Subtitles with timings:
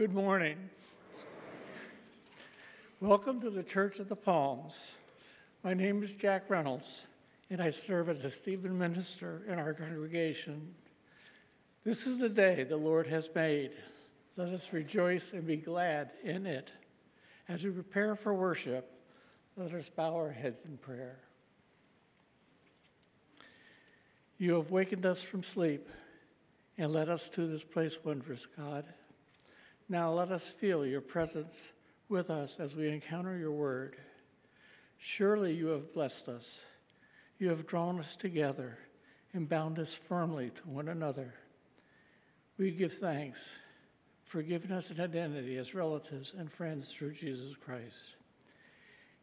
[0.00, 0.56] Good morning.
[3.00, 4.94] Welcome to the Church of the Palms.
[5.62, 7.06] My name is Jack Reynolds,
[7.50, 10.74] and I serve as a Stephen minister in our congregation.
[11.84, 13.72] This is the day the Lord has made.
[14.36, 16.70] Let us rejoice and be glad in it.
[17.46, 18.90] As we prepare for worship,
[19.54, 21.18] let us bow our heads in prayer.
[24.38, 25.90] You have wakened us from sleep
[26.78, 28.86] and led us to this place, wondrous God.
[29.90, 31.72] Now let us feel your presence
[32.08, 33.96] with us as we encounter your word.
[34.98, 36.64] Surely you have blessed us.
[37.40, 38.78] You have drawn us together
[39.32, 41.34] and bound us firmly to one another.
[42.56, 43.50] We give thanks
[44.22, 48.14] for giving us an identity as relatives and friends through Jesus Christ.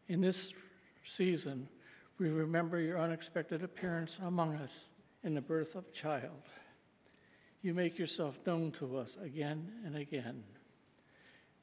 [0.09, 0.53] In this
[1.05, 1.69] season,
[2.19, 4.89] we remember your unexpected appearance among us
[5.23, 6.43] in the birth of a child.
[7.61, 10.43] You make yourself known to us again and again.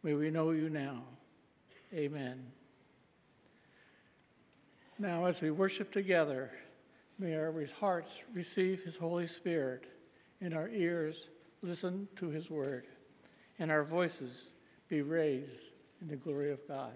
[0.04, 1.02] May we know you now.
[1.94, 2.44] Amen.
[4.98, 6.50] Now, as we worship together,
[7.18, 9.86] may our hearts receive his Holy Spirit
[10.42, 11.30] and our ears
[11.62, 12.86] listen to his word
[13.58, 14.50] and our voices
[14.88, 16.92] be raised in the glory of God.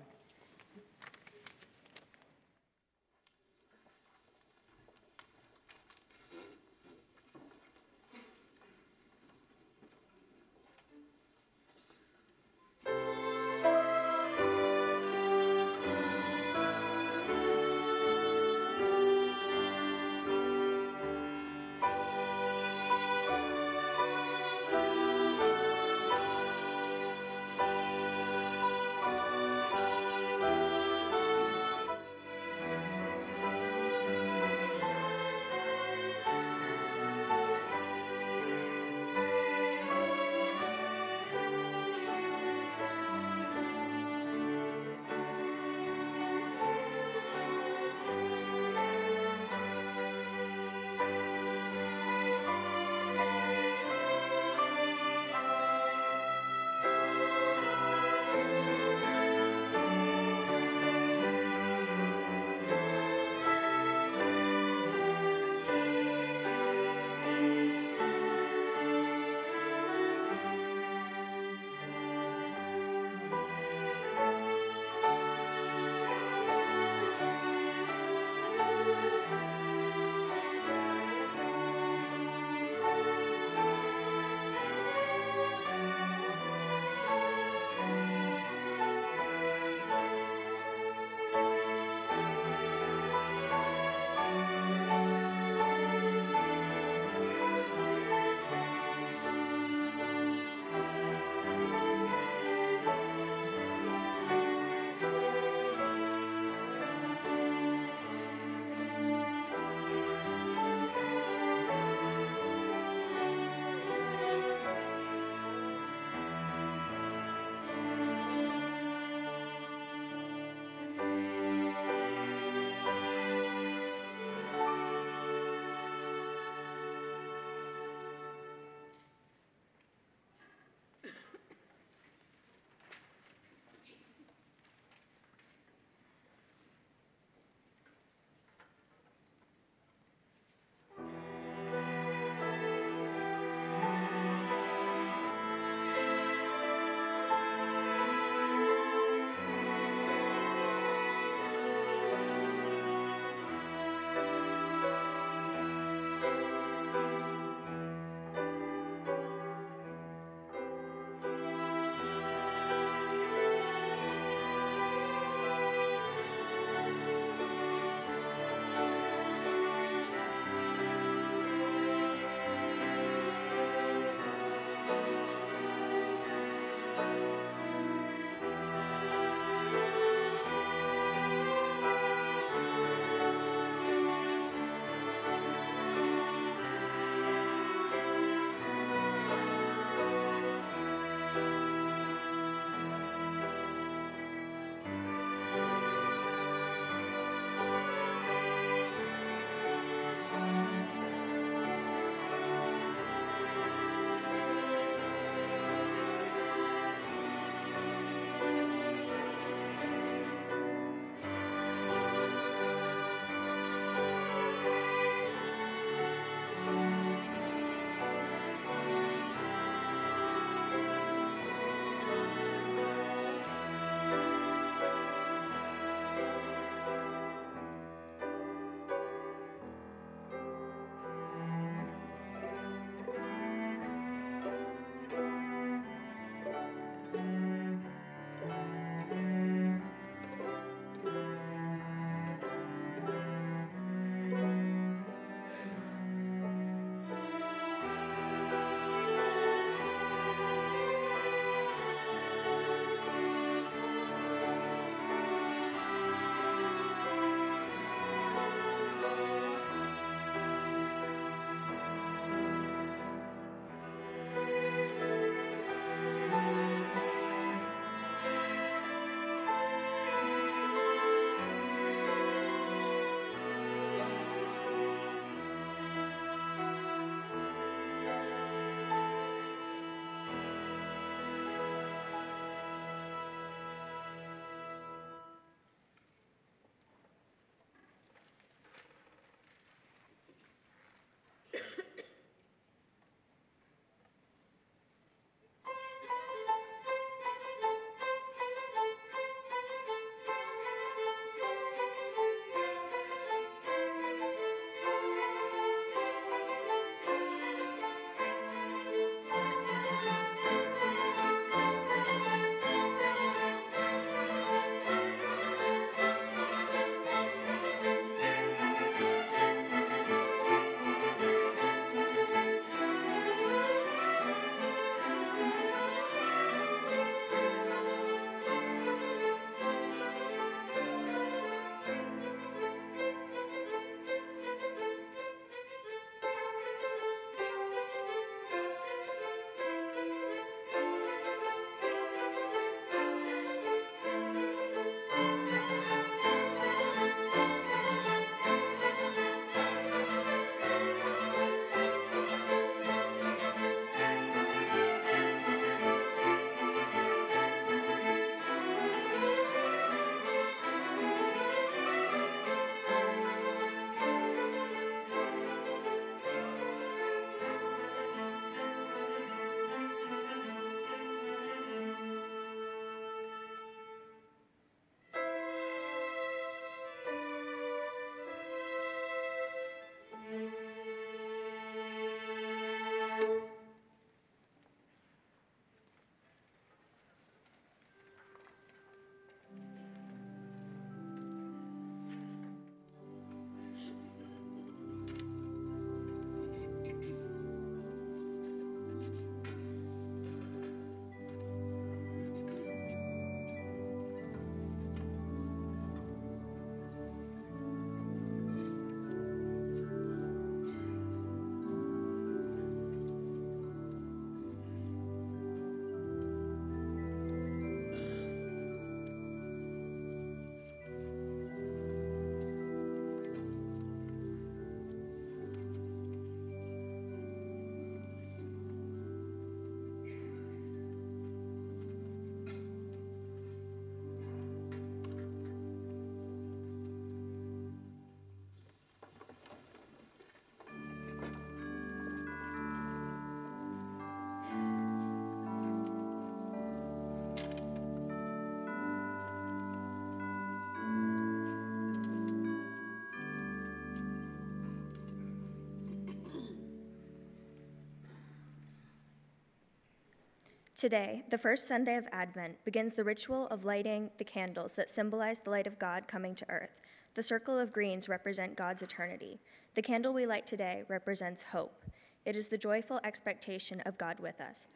[460.78, 465.40] Today, the first Sunday of Advent, begins the ritual of lighting the candles that symbolize
[465.40, 466.80] the light of God coming to earth.
[467.16, 469.40] The circle of greens represent God's eternity.
[469.74, 471.84] The candle we light today represents hope.
[472.24, 474.68] It is the joyful expectation of God with us.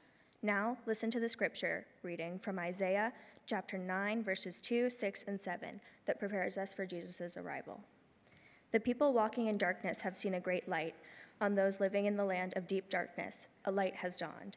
[0.42, 3.12] Now, listen to the scripture reading from Isaiah
[3.47, 7.78] chapter 9, verses 2, 6, and 7 that prepares us for Jesus' arrival.
[8.73, 10.97] The people walking in darkness have seen a great light.
[11.40, 14.56] On those living in the land of deep darkness, a light has dawned.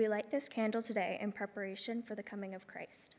[0.00, 3.16] We light this candle today in preparation for the coming of Christ.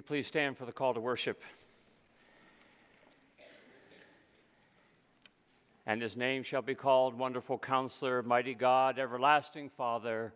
[0.00, 1.42] You please stand for the call to worship?
[5.84, 10.32] And his name shall be called Wonderful Counselor, Mighty God, Everlasting Father,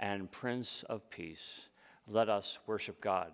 [0.00, 1.68] and Prince of Peace.
[2.08, 3.30] Let us worship God.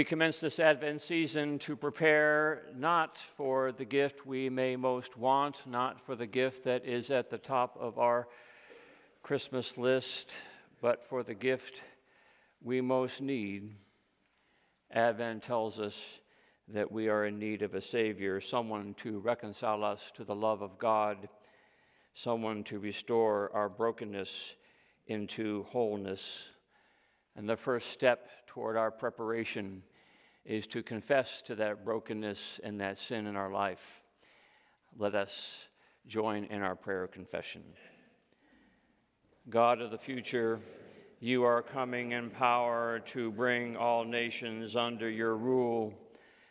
[0.00, 5.58] We commence this Advent season to prepare not for the gift we may most want,
[5.66, 8.26] not for the gift that is at the top of our
[9.22, 10.32] Christmas list,
[10.80, 11.82] but for the gift
[12.62, 13.74] we most need.
[14.90, 16.02] Advent tells us
[16.68, 20.62] that we are in need of a Savior, someone to reconcile us to the love
[20.62, 21.28] of God,
[22.14, 24.54] someone to restore our brokenness
[25.08, 26.38] into wholeness.
[27.36, 29.82] And the first step toward our preparation
[30.44, 34.02] is to confess to that brokenness and that sin in our life.
[34.98, 35.52] Let us
[36.06, 37.62] join in our prayer confession.
[39.48, 40.60] God of the future,
[41.22, 45.92] You are coming in power to bring all nations under your rule.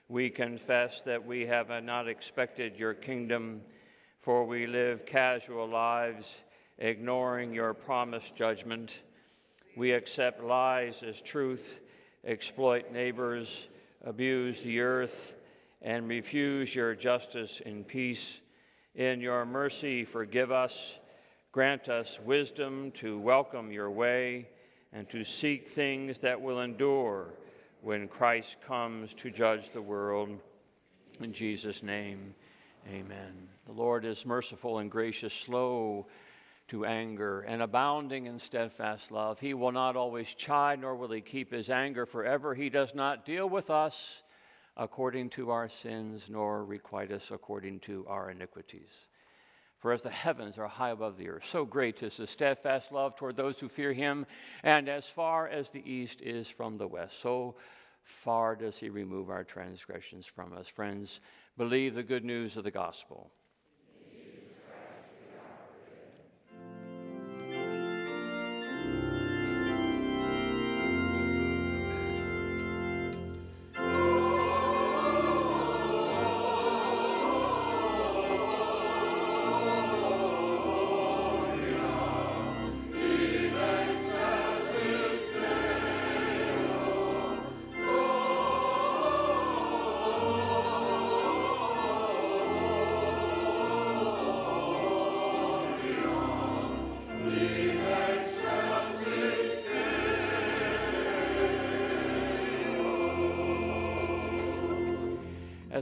[0.07, 3.61] We confess that we have not expected your kingdom,
[4.21, 6.37] for we live casual lives,
[6.77, 9.01] ignoring your promised judgment.
[9.75, 11.79] We accept lies as truth,
[12.23, 13.69] exploit neighbors,
[14.03, 15.35] abuse the earth,
[15.81, 18.39] and refuse your justice in peace.
[18.95, 20.97] In your mercy, forgive us.
[21.51, 24.47] Grant us wisdom to welcome your way
[24.93, 27.33] and to seek things that will endure
[27.81, 30.29] when Christ comes to judge the world.
[31.21, 32.35] In Jesus' name,
[32.87, 33.47] amen.
[33.65, 36.07] The Lord is merciful and gracious, slow
[36.69, 39.39] to anger, and abounding in steadfast love.
[39.39, 42.55] He will not always chide, nor will he keep his anger forever.
[42.55, 44.21] He does not deal with us
[44.77, 48.89] according to our sins, nor requite us according to our iniquities.
[49.79, 53.15] For as the heavens are high above the earth, so great is his steadfast love
[53.15, 54.25] toward those who fear him.
[54.63, 57.55] And as far as the east is from the west, so
[58.03, 60.67] far does he remove our transgressions from us.
[60.67, 61.21] Friends,
[61.57, 63.31] believe the good news of the gospel.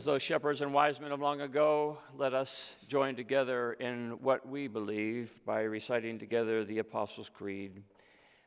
[0.07, 4.69] Those shepherds and wise men of long ago, let us join together in what we
[4.69, 7.83] believe by reciting together the Apostles' Creed.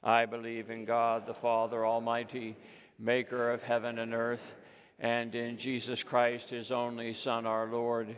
[0.02, 2.56] I believe in God, the Father Almighty,
[2.98, 4.54] maker of heaven and earth,
[4.98, 8.16] and in Jesus Christ, his only Son, our Lord,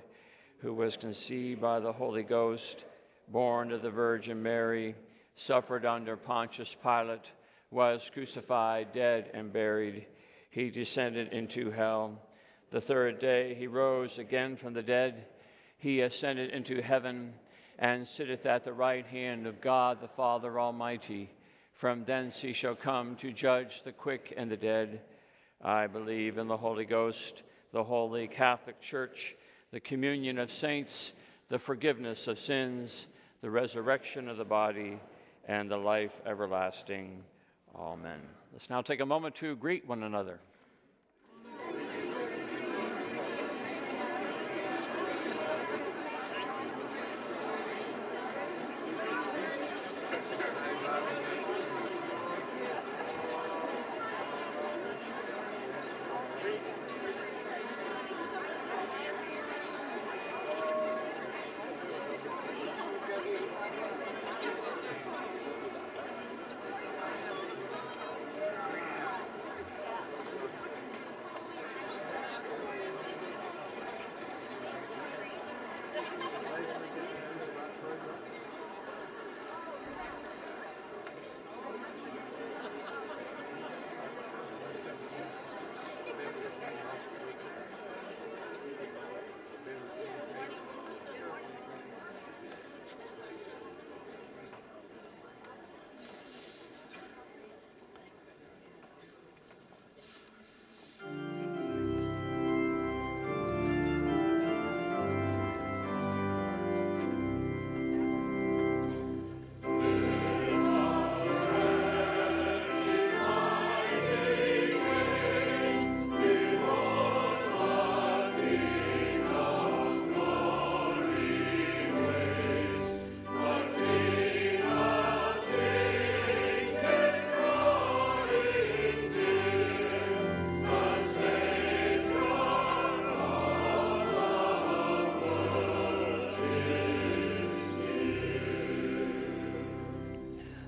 [0.59, 2.85] who was conceived by the Holy Ghost,
[3.27, 4.95] born of the Virgin Mary,
[5.35, 7.33] suffered under Pontius Pilate,
[7.73, 10.07] was crucified, dead, and buried.
[10.51, 12.21] He descended into hell.
[12.73, 15.27] The third day he rose again from the dead.
[15.77, 17.35] He ascended into heaven
[17.79, 21.29] and sitteth at the right hand of God the Father Almighty.
[21.75, 25.03] From thence he shall come to judge the quick and the dead.
[25.61, 29.37] I believe in the Holy Ghost, the holy Catholic Church,
[29.71, 31.13] the communion of saints,
[31.51, 33.07] the forgiveness of sins,
[33.43, 34.99] the resurrection of the body,
[35.47, 37.23] and the life everlasting.
[37.77, 38.21] Amen.
[38.51, 40.41] Let's now take a moment to greet one another.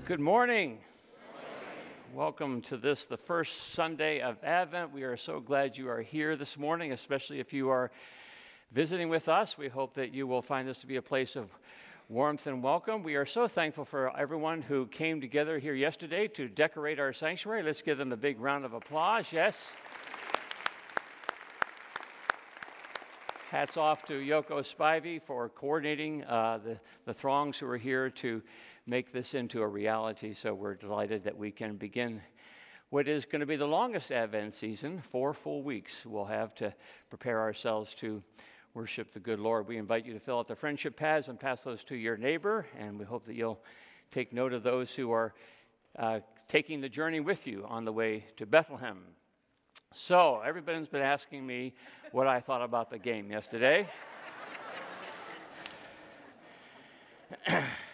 [0.05, 0.77] Good morning.
[2.13, 4.93] Welcome to this, the first Sunday of Advent.
[4.93, 7.89] We are so glad you are here this morning, especially if you are
[8.71, 9.57] visiting with us.
[9.57, 11.49] We hope that you will find this to be a place of
[12.07, 13.01] warmth and welcome.
[13.01, 17.63] We are so thankful for everyone who came together here yesterday to decorate our sanctuary.
[17.63, 19.25] Let's give them a big round of applause.
[19.31, 19.71] Yes.
[23.49, 28.43] Hats off to Yoko Spivey for coordinating uh, the, the throngs who are here to
[28.87, 30.33] make this into a reality.
[30.33, 32.21] So we're delighted that we can begin
[32.89, 36.73] what is going to be the longest Advent season, four full weeks we'll have to
[37.09, 38.21] prepare ourselves to
[38.75, 39.67] worship the good Lord.
[39.67, 42.67] We invite you to fill out the friendship pads and pass those to your neighbor,
[42.77, 43.59] and we hope that you'll
[44.11, 45.33] take note of those who are
[45.97, 48.99] uh, taking the journey with you on the way to Bethlehem.
[49.93, 51.73] So, everybody's been asking me
[52.11, 53.87] what I thought about the game yesterday.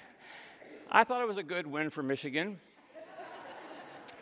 [0.94, 2.58] I thought it was a good win for Michigan.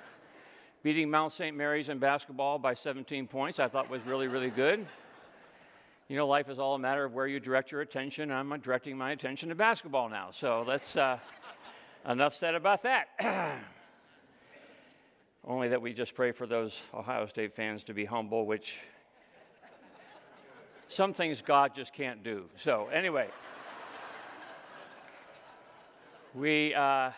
[0.83, 1.57] Beating Mount St.
[1.57, 4.85] Mary's in basketball by 17 points, I thought was really, really good.
[6.09, 8.31] You know, life is all a matter of where you direct your attention.
[8.31, 10.29] I'm directing my attention to basketball now.
[10.31, 11.17] So let's, uh,
[12.07, 13.07] enough said about that.
[15.43, 18.77] Only that we just pray for those Ohio State fans to be humble, which
[20.87, 22.45] some things God just can't do.
[22.57, 23.29] So, anyway,
[26.33, 26.73] we.
[26.73, 27.11] Uh,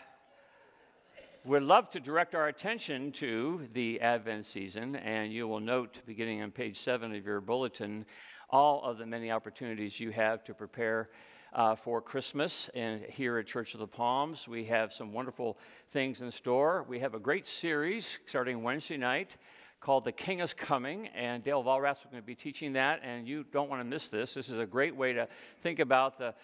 [1.44, 6.40] would love to direct our attention to the Advent season, and you will note, beginning
[6.40, 8.06] on page seven of your bulletin,
[8.48, 11.08] all of the many opportunities you have to prepare
[11.52, 12.70] uh, for Christmas.
[12.76, 15.58] And here at Church of the Palms, we have some wonderful
[15.92, 16.86] things in store.
[16.88, 19.36] We have a great series starting Wednesday night
[19.80, 23.26] called The King is Coming, and Dale Valrath is going to be teaching that, and
[23.26, 24.34] you don't want to miss this.
[24.34, 25.26] This is a great way to
[25.60, 26.34] think about the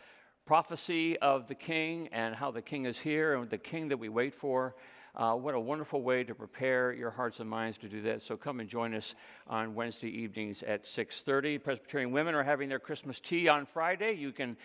[0.48, 4.08] prophecy of the king and how the king is here and the king that we
[4.08, 4.74] wait for.
[5.14, 8.22] Uh, what a wonderful way to prepare your hearts and minds to do that.
[8.22, 9.14] So come and join us
[9.46, 11.58] on Wednesday evenings at 6:30.
[11.58, 14.14] Presbyterian women are having their Christmas tea on Friday.
[14.14, 14.56] You can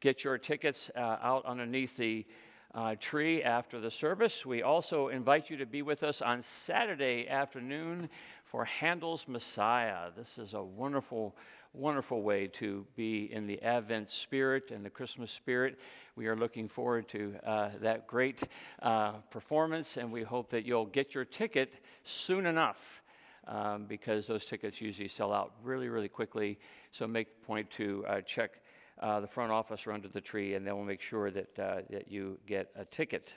[0.00, 2.26] get your tickets uh, out underneath the
[2.74, 4.44] uh, tree after the service.
[4.44, 8.10] We also invite you to be with us on Saturday afternoon
[8.44, 10.10] for Handel's Messiah.
[10.16, 11.36] This is a wonderful
[11.72, 15.78] wonderful way to be in the Advent spirit and the Christmas spirit.
[16.16, 18.42] We are looking forward to uh, that great
[18.82, 23.02] uh, performance, and we hope that you'll get your ticket soon enough.
[23.46, 26.58] Um, because those tickets usually sell out really, really quickly.
[26.92, 28.60] So make point to uh, check
[29.00, 31.80] uh, the front office or under the tree, and they will make sure that, uh,
[31.88, 33.32] that you get a ticket.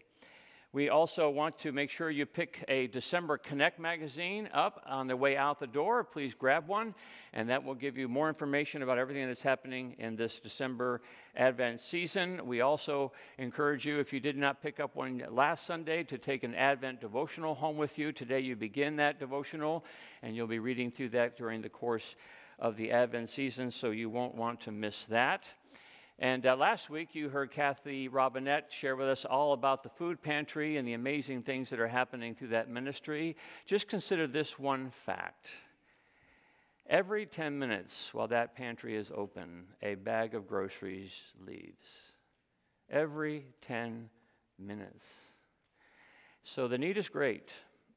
[0.74, 5.18] We also want to make sure you pick a December Connect magazine up on the
[5.18, 6.06] way out the door.
[6.06, 6.96] Please grab one,
[7.34, 11.02] and that will give you more information about everything that's happening in this December
[11.36, 12.40] Advent season.
[12.46, 16.46] We also encourage you, if you did not pick up one last Sunday, to take
[16.46, 18.14] an Advent devotional home with you.
[18.14, 19.84] Today you begin that devotional,
[20.24, 22.16] and you'll be reading through that during the course
[22.60, 25.52] of the Advent season, so you won't want to miss that.
[26.20, 30.22] And uh, last week, you heard Kathy Robinette share with us all about the food
[30.22, 33.36] pantry and the amazing things that are happening through that ministry.
[33.66, 35.54] Just consider this one fact.
[36.88, 41.14] Every 10 minutes while that pantry is open, a bag of groceries
[41.46, 41.88] leaves.
[42.90, 44.10] Every 10
[44.60, 45.16] minutes.
[46.44, 47.54] So the need is great,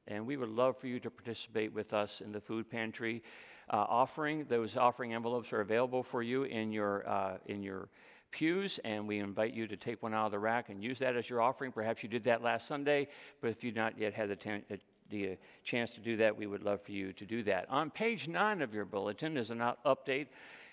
[0.07, 3.21] and we would love for you to participate with us in the food pantry
[3.69, 4.45] uh, offering.
[4.49, 7.89] Those offering envelopes are available for you in your, uh, in your
[8.31, 11.15] pews, and we invite you to take one out of the rack and use that
[11.15, 11.71] as your offering.
[11.71, 13.07] Perhaps you did that last Sunday,
[13.41, 14.75] but if you've not yet had the, t- uh,
[15.09, 17.65] the uh, chance to do that, we would love for you to do that.
[17.69, 20.27] On page nine of your bulletin is an update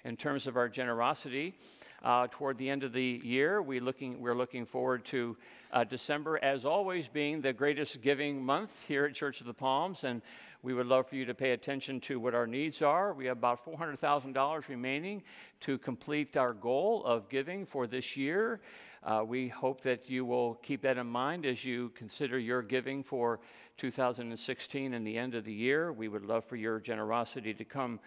[0.05, 1.55] in terms of our generosity.
[2.03, 5.37] Uh, toward the end of the year, we looking, we're looking forward to
[5.73, 10.03] uh, December, as always, being the greatest giving month here at Church of the Palms.
[10.03, 10.21] And
[10.63, 13.13] we would love for you to pay attention to what our needs are.
[13.15, 15.23] We have about $400,000 remaining
[15.61, 18.61] to complete our goal of giving for this year.
[19.03, 23.03] Uh, we hope that you will keep that in mind as you consider your giving
[23.03, 23.41] for
[23.79, 25.93] 2016 and the end of the year.
[25.93, 27.99] We would love for your generosity to come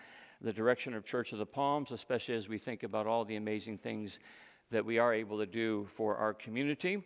[0.41, 3.77] the direction of Church of the Palms, especially as we think about all the amazing
[3.79, 4.19] things
[4.71, 7.03] that we are able to do for our community.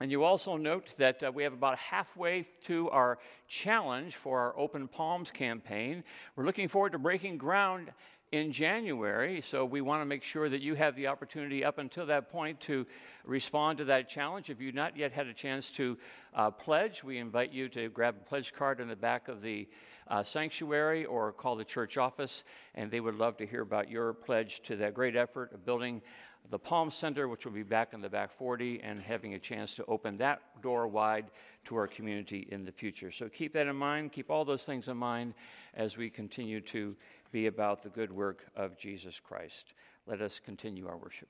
[0.00, 4.58] And you also note that uh, we have about halfway to our challenge for our
[4.58, 6.02] Open Palms campaign.
[6.36, 7.92] We're looking forward to breaking ground
[8.32, 12.06] in January, so we want to make sure that you have the opportunity up until
[12.06, 12.86] that point to
[13.24, 14.48] respond to that challenge.
[14.48, 15.98] If you've not yet had a chance to
[16.34, 19.68] uh, pledge, we invite you to grab a pledge card in the back of the
[20.08, 24.14] uh, sanctuary or call the church office, and they would love to hear about your
[24.14, 26.00] pledge to that great effort of building
[26.48, 29.74] the Palm Center, which will be back in the back 40, and having a chance
[29.74, 31.30] to open that door wide
[31.66, 33.10] to our community in the future.
[33.10, 35.34] So keep that in mind, keep all those things in mind
[35.74, 36.96] as we continue to
[37.32, 39.74] be about the good work of Jesus Christ.
[40.06, 41.28] Let us continue our worship.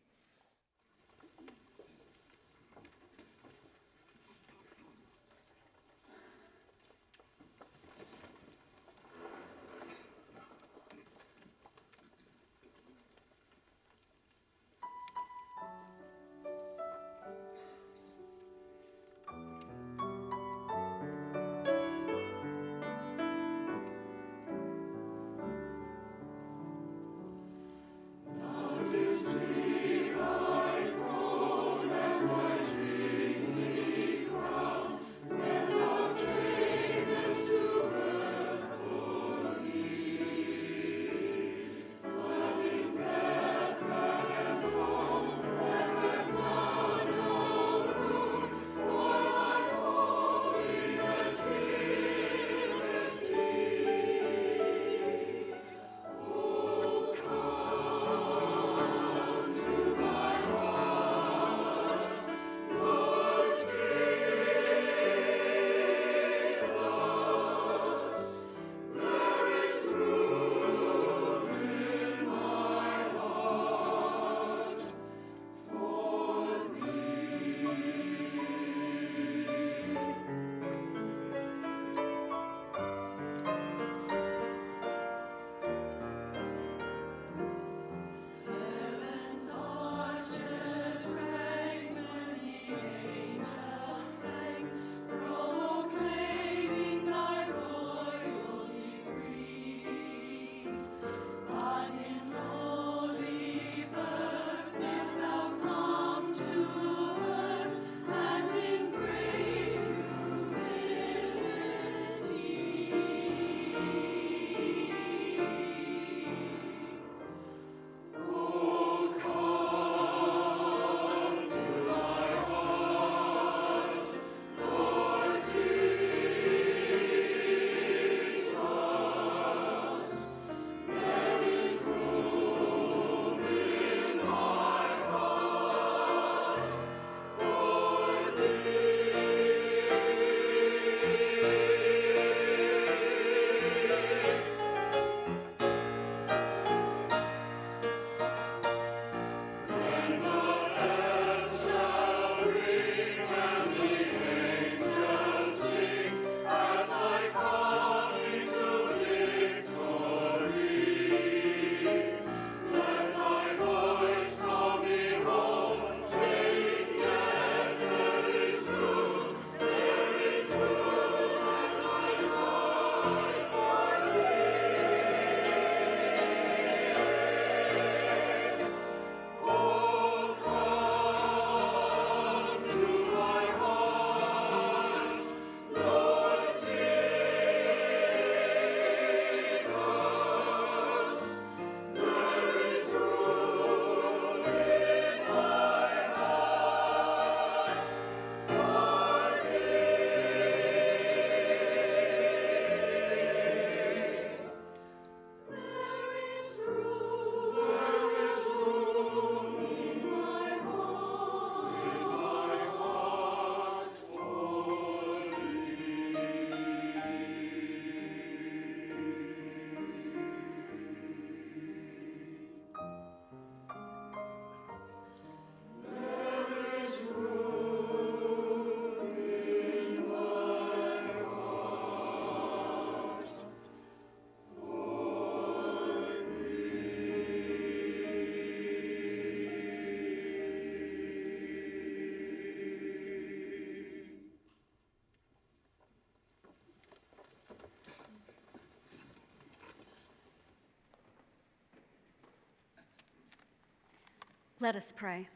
[254.62, 255.26] Let us pray.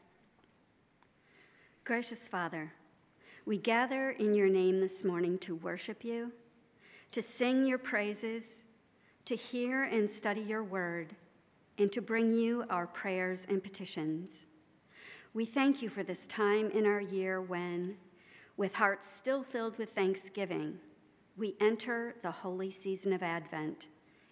[1.83, 2.71] Gracious Father,
[3.43, 6.31] we gather in your name this morning to worship you,
[7.11, 8.65] to sing your praises,
[9.25, 11.15] to hear and study your word,
[11.79, 14.45] and to bring you our prayers and petitions.
[15.33, 17.97] We thank you for this time in our year when,
[18.57, 20.77] with hearts still filled with thanksgiving,
[21.35, 23.87] we enter the holy season of Advent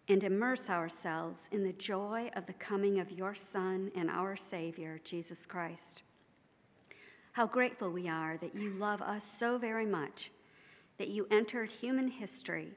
[0.09, 4.99] and immerse ourselves in the joy of the coming of your Son and our Savior,
[5.03, 6.03] Jesus Christ.
[7.33, 10.31] How grateful we are that you love us so very much
[10.97, 12.69] that you entered human history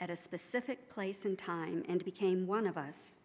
[0.00, 3.16] at a specific place and time and became one of us,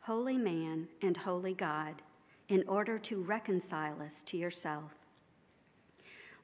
[0.00, 2.02] wholly man and wholly God,
[2.48, 4.92] in order to reconcile us to yourself.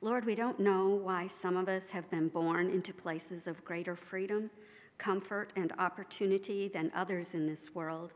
[0.01, 3.95] Lord, we don't know why some of us have been born into places of greater
[3.97, 4.51] freedom,
[4.99, 8.13] comfort, and opportunity than others in this world.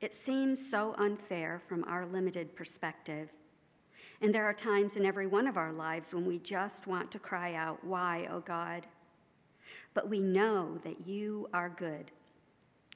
[0.00, 3.30] It seems so unfair from our limited perspective.
[4.20, 7.18] And there are times in every one of our lives when we just want to
[7.18, 8.86] cry out, Why, O oh God?
[9.94, 12.10] But we know that you are good.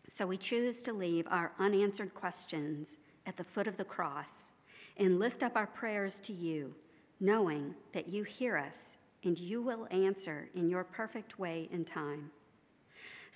[0.08, 4.52] So we choose to leave our unanswered questions at the foot of the cross
[4.96, 6.74] and lift up our prayers to you,
[7.20, 12.30] knowing that you hear us and you will answer in your perfect way and time.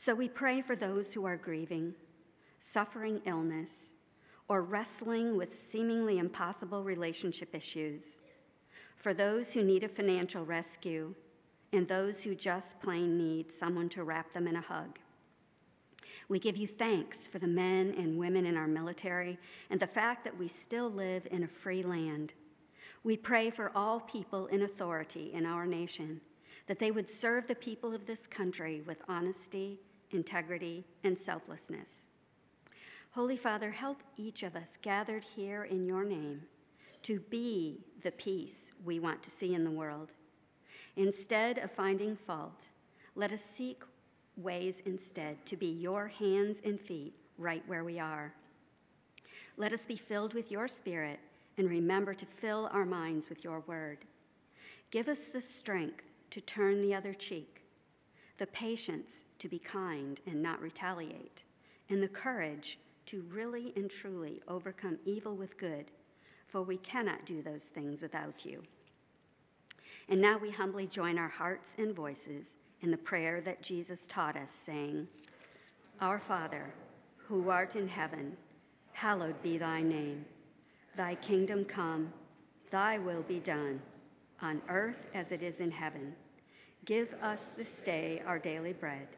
[0.02, 1.92] So we pray for those who are grieving,
[2.58, 3.90] suffering illness,
[4.48, 8.20] or wrestling with seemingly impossible relationship issues,
[8.96, 11.14] for those who need a financial rescue,
[11.74, 14.98] and those who just plain need someone to wrap them in a hug.
[16.30, 20.24] We give you thanks for the men and women in our military and the fact
[20.24, 22.32] that we still live in a free land.
[23.04, 26.22] We pray for all people in authority in our nation,
[26.68, 29.78] that they would serve the people of this country with honesty,
[30.10, 32.06] integrity, and selflessness.
[33.12, 36.42] Holy Father, help each of us gathered here in your name
[37.02, 40.12] to be the peace we want to see in the world.
[40.96, 42.66] Instead of finding fault,
[43.14, 43.82] let us seek
[44.36, 48.32] ways instead to be your hands and feet right where we are.
[49.56, 51.20] Let us be filled with your spirit
[51.58, 53.98] and remember to fill our minds with your word.
[54.90, 57.62] Give us the strength to turn the other cheek,
[58.38, 61.44] the patience to be kind and not retaliate,
[61.88, 65.86] and the courage to really and truly overcome evil with good,
[66.46, 68.62] for we cannot do those things without you.
[70.08, 74.36] And now we humbly join our hearts and voices in the prayer that Jesus taught
[74.36, 75.08] us, saying,
[76.00, 76.72] Our Father,
[77.16, 78.36] who art in heaven,
[78.92, 80.24] hallowed be thy name.
[80.96, 82.12] Thy kingdom come,
[82.70, 83.80] thy will be done,
[84.42, 86.14] on earth as it is in heaven.
[86.84, 89.08] Give us this day our daily bread,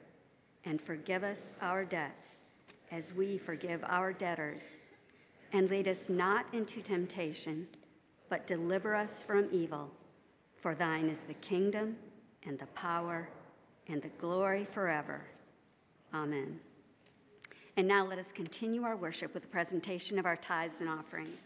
[0.64, 2.40] and forgive us our debts
[2.90, 4.80] as we forgive our debtors.
[5.52, 7.66] And lead us not into temptation,
[8.28, 9.90] but deliver us from evil.
[10.60, 11.96] For thine is the kingdom,
[12.46, 13.28] and the power,
[13.88, 15.22] and the glory forever.
[16.14, 16.60] Amen.
[17.76, 21.40] And now let us continue our worship with the presentation of our tithes and offerings.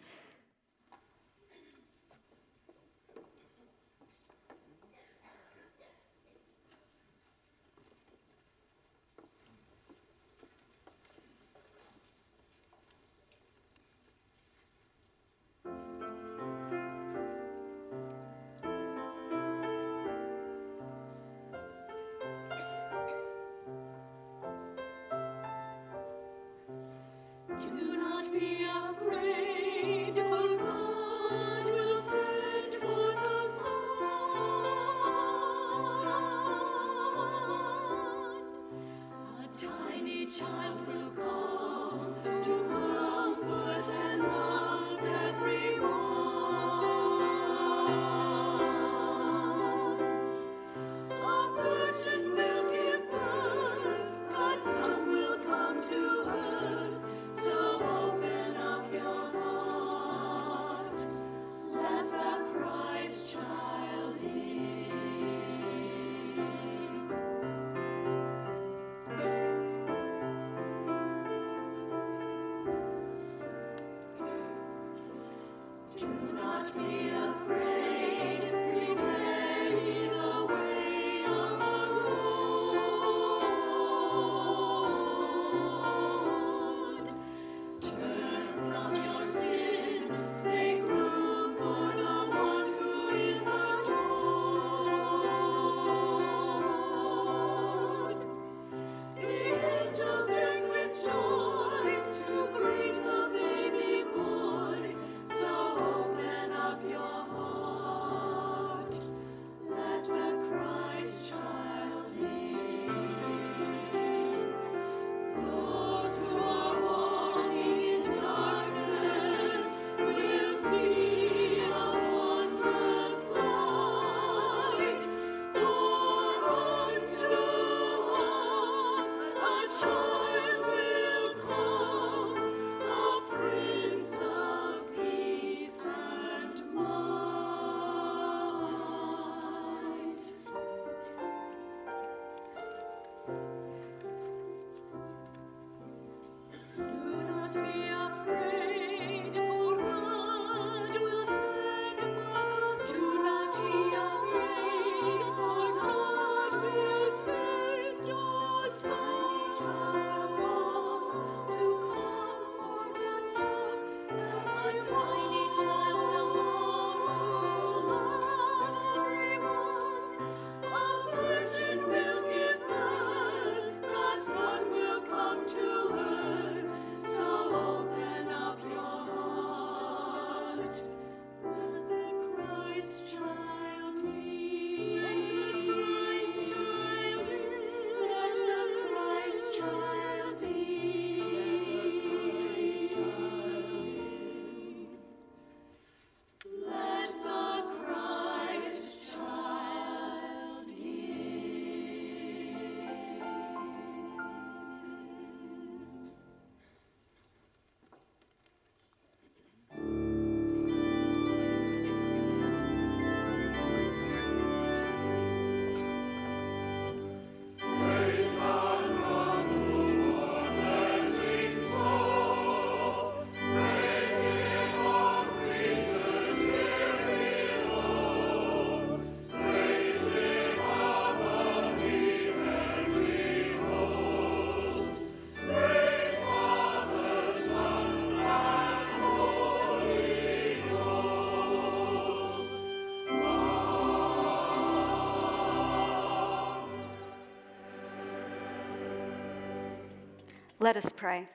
[250.66, 251.28] Let us pray.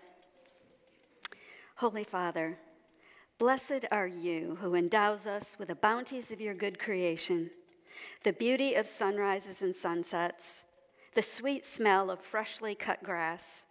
[1.76, 2.58] Holy Father,
[3.40, 7.50] blessed are you who endows us with the bounties of your good creation,
[8.24, 10.66] the beauty of sunrises and sunsets,
[11.14, 13.64] the sweet smell of freshly cut grass,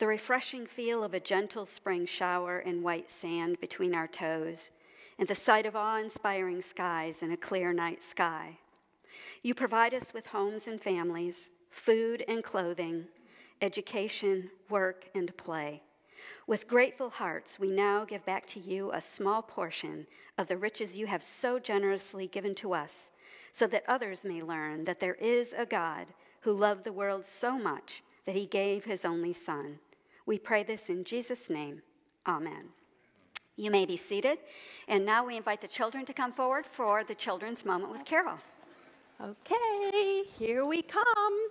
[0.00, 4.72] the refreshing feel of a gentle spring shower in white sand between our toes,
[5.16, 8.58] and the sight of awe inspiring skies in a clear night sky.
[9.44, 13.04] You provide us with homes and families, food and clothing,
[13.60, 15.82] education, work, and play.
[16.46, 20.06] With grateful hearts, we now give back to you a small portion
[20.38, 23.10] of the riches you have so generously given to us,
[23.52, 26.06] so that others may learn that there is a God
[26.40, 29.78] who loved the world so much that he gave his only Son.
[30.26, 31.82] We pray this in Jesus' name.
[32.26, 32.68] Amen.
[33.56, 34.38] You may be seated.
[34.86, 38.38] And now we invite the children to come forward for the children's moment with Carol.
[39.20, 41.48] Okay, here we come.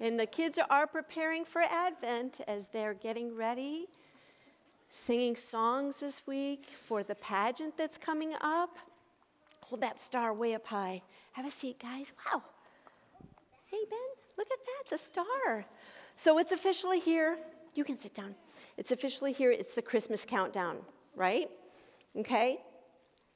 [0.00, 3.86] And the kids are preparing for Advent as they're getting ready,
[4.90, 8.76] singing songs this week for the pageant that's coming up.
[9.62, 11.02] Hold that star way up high.
[11.32, 12.12] Have a seat, guys.
[12.26, 12.42] Wow.
[13.66, 13.98] Hey, Ben,
[14.36, 14.82] look at that.
[14.82, 15.64] It's a star.
[16.16, 17.38] So it's officially here.
[17.74, 18.34] You can sit down.
[18.76, 19.50] It's officially here.
[19.50, 20.78] It's the Christmas countdown,
[21.14, 21.50] right?
[22.16, 22.58] Okay?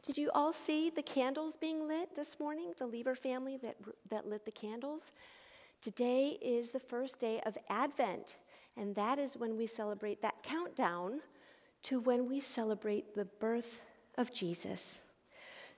[0.03, 2.73] Did you all see the candles being lit this morning?
[2.79, 3.77] The Lieber family that,
[4.09, 5.13] that lit the candles?
[5.83, 8.37] Today is the first day of Advent,
[8.77, 11.21] and that is when we celebrate that countdown
[11.85, 13.81] to when we celebrate the birth
[14.19, 14.99] of Jesus.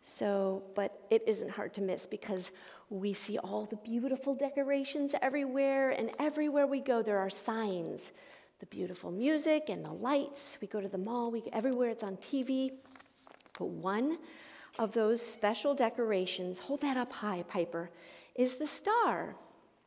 [0.01, 2.51] So, but it isn't hard to miss because
[2.91, 8.11] we see all the beautiful decorations everywhere, and everywhere we go, there are signs.
[8.59, 10.59] The beautiful music and the lights.
[10.61, 12.73] We go to the mall, we, everywhere it's on TV.
[13.57, 14.19] But one
[14.81, 17.89] of those special decorations, hold that up high, Piper,
[18.35, 19.37] is the star.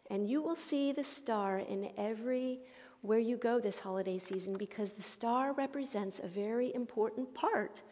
[0.10, 2.60] And you will see the star in every
[3.02, 7.84] where you go this holiday season because the star represents a very important part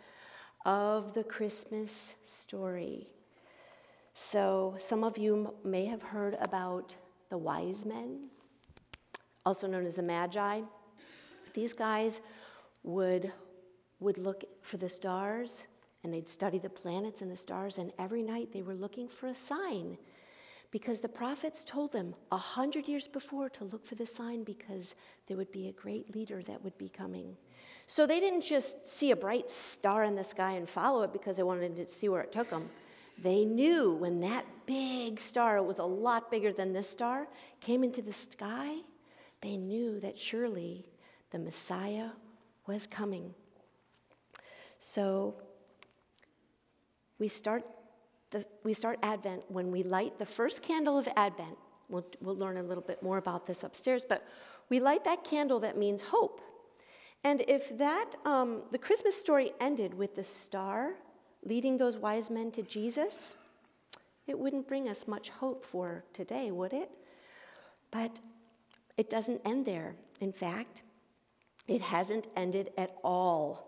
[0.65, 3.07] of the Christmas story.
[4.15, 6.95] So, some of you may have heard about
[7.29, 8.29] the wise men,
[9.45, 10.61] also known as the Magi.
[11.53, 12.21] These guys
[12.83, 13.31] would,
[13.99, 15.67] would look for the stars
[16.03, 19.27] and they'd study the planets and the stars, and every night they were looking for
[19.27, 19.97] a sign
[20.73, 24.95] because the prophets told them a hundred years before to look for the sign because
[25.27, 27.37] there would be a great leader that would be coming.
[27.85, 31.37] So they didn't just see a bright star in the sky and follow it because
[31.37, 32.71] they wanted to see where it took them.
[33.21, 37.27] They knew when that big star, it was a lot bigger than this star,
[37.61, 38.77] came into the sky,
[39.41, 40.89] they knew that surely
[41.29, 42.09] the Messiah
[42.65, 43.35] was coming.
[44.79, 45.35] So
[47.19, 47.63] we start
[48.33, 51.57] the, we start Advent when we light the first candle of Advent.
[51.87, 54.27] We'll, we'll learn a little bit more about this upstairs, but
[54.69, 56.41] we light that candle that means hope.
[57.23, 60.95] And if that, um, the Christmas story ended with the star
[61.45, 63.37] leading those wise men to Jesus,
[64.27, 66.89] it wouldn't bring us much hope for today, would it?
[67.91, 68.19] But
[68.97, 69.95] it doesn't end there.
[70.19, 70.81] In fact,
[71.67, 73.67] it hasn't ended at all.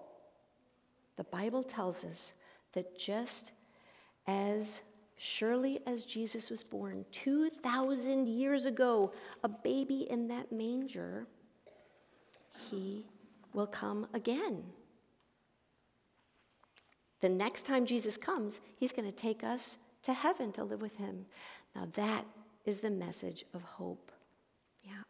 [1.18, 2.34] The Bible tells us
[2.74, 3.52] that just
[4.28, 4.82] as
[5.18, 9.12] surely as Jesus was born 2,000 years ago,
[9.44, 11.28] a baby in that manger,
[12.70, 13.06] he
[13.54, 14.64] will come again.
[17.22, 20.96] The next time Jesus comes, he's going to take us to heaven to live with
[20.98, 21.26] him.
[21.76, 22.26] Now, that
[22.66, 24.12] is the message of hope.
[24.84, 25.04] Yeah.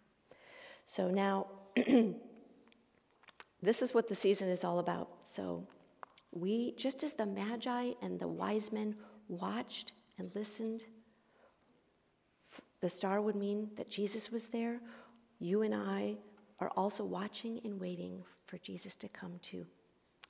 [0.85, 1.47] So now,
[3.61, 5.09] this is what the season is all about.
[5.23, 5.67] So,
[6.35, 8.95] we, just as the Magi and the wise men
[9.27, 10.83] watched and listened,
[12.81, 14.79] the star would mean that Jesus was there.
[15.39, 16.17] You and I
[16.59, 19.65] are also watching and waiting for Jesus to come to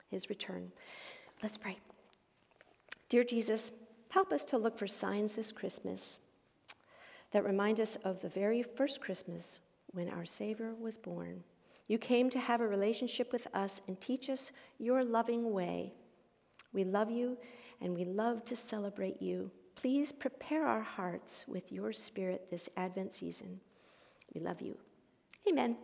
[0.08, 0.70] his return.
[1.42, 1.78] Let's pray.
[3.08, 3.72] Dear Jesus,
[4.08, 6.20] help us to look for signs this Christmas
[7.32, 9.58] that remind us of the very first Christmas
[9.92, 11.42] when our Savior was born.
[11.88, 15.94] You came to have a relationship with us and teach us your loving way.
[16.72, 17.38] We love you
[17.80, 19.50] and we love to celebrate you.
[19.76, 23.60] Please prepare our hearts with your spirit this Advent season.
[24.34, 24.76] We love you.
[25.48, 25.76] Amen.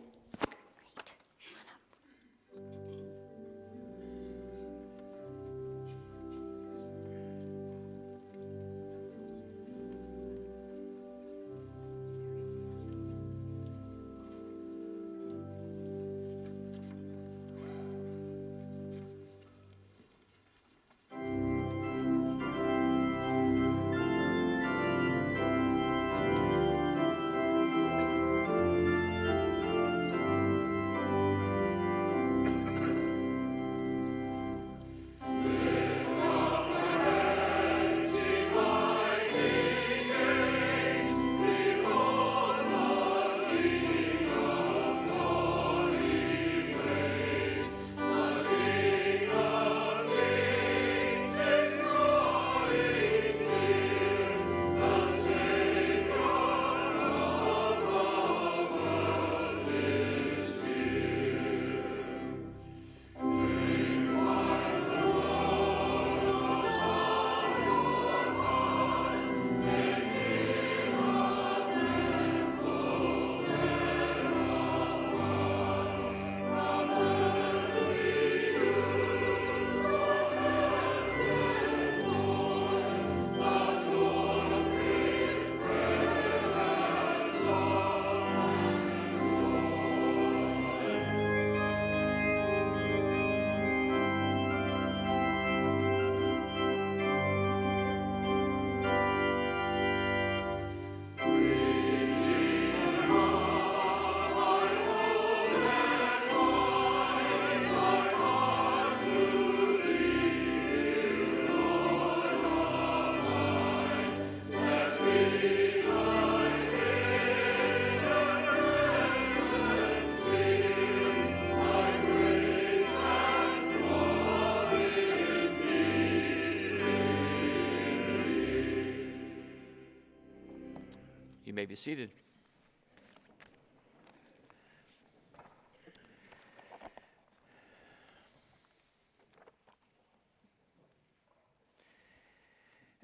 [131.62, 132.10] May be seated.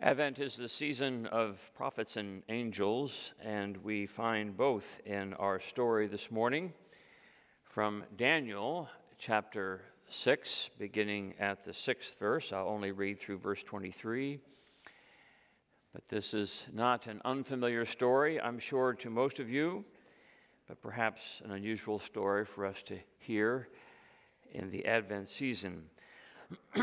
[0.00, 6.08] Advent is the season of prophets and angels, and we find both in our story
[6.08, 6.72] this morning
[7.62, 8.88] from Daniel
[9.18, 12.52] chapter 6, beginning at the sixth verse.
[12.52, 14.40] I'll only read through verse 23.
[15.92, 19.84] But this is not an unfamiliar story, I'm sure, to most of you,
[20.66, 23.68] but perhaps an unusual story for us to hear
[24.52, 25.84] in the Advent season.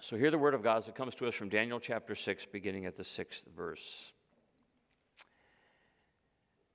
[0.00, 2.44] So, hear the word of God as it comes to us from Daniel chapter 6,
[2.52, 4.12] beginning at the sixth verse.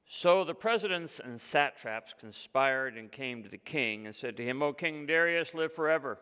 [0.07, 4.63] So the presidents and satraps conspired and came to the king and said to him,
[4.63, 6.17] O King Darius, live forever.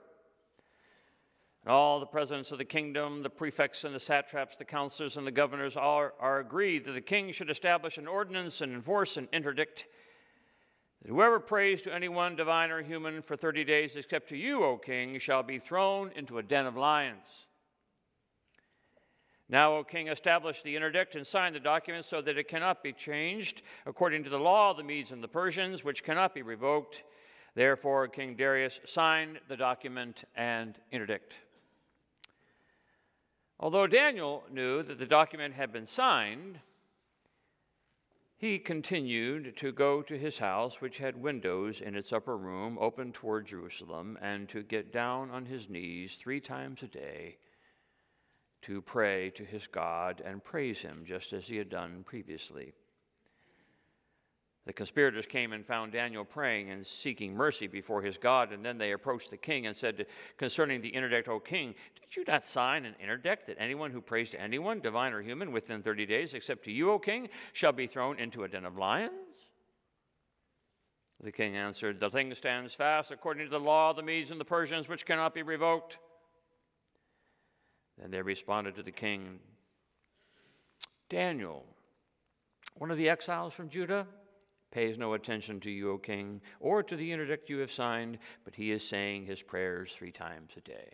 [1.67, 5.31] All the presidents of the kingdom, the prefects and the satraps, the counselors and the
[5.31, 9.85] governors are, are agreed that the king should establish an ordinance and enforce an interdict
[11.01, 14.77] that whoever prays to anyone, divine or human, for 30 days, except to you, O
[14.77, 17.47] king, shall be thrown into a den of lions.
[19.49, 22.93] Now, O king, establish the interdict and sign the document so that it cannot be
[22.93, 27.03] changed according to the law of the Medes and the Persians, which cannot be revoked.
[27.55, 31.33] Therefore, King Darius signed the document and interdict.
[33.59, 36.59] Although Daniel knew that the document had been signed,
[38.37, 43.11] he continued to go to his house, which had windows in its upper room open
[43.11, 47.37] toward Jerusalem, and to get down on his knees three times a day
[48.61, 52.73] to pray to his God and praise him, just as he had done previously.
[54.67, 58.77] The conspirators came and found Daniel praying and seeking mercy before his God, and then
[58.77, 60.05] they approached the king and said
[60.35, 64.29] concerning the interdict, O king, did you not sign an interdict that anyone who prays
[64.31, 67.87] to anyone, divine or human, within 30 days, except to you, O king, shall be
[67.87, 69.13] thrown into a den of lions?
[71.23, 74.39] The king answered, The thing stands fast according to the law of the Medes and
[74.39, 75.97] the Persians, which cannot be revoked.
[77.97, 79.39] Then they responded to the king,
[81.09, 81.65] Daniel,
[82.75, 84.05] one of the exiles from Judah,
[84.71, 88.55] pays no attention to you, O king, or to the interdict you have signed, but
[88.55, 90.93] he is saying his prayers three times a day.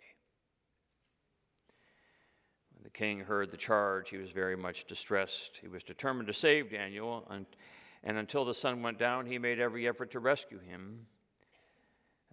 [2.72, 5.58] When the king heard the charge, he was very much distressed.
[5.60, 7.46] He was determined to save Daniel, and,
[8.02, 11.06] and until the sun went down, he made every effort to rescue him.